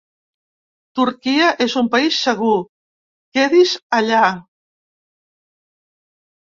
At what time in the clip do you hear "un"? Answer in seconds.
1.83-1.91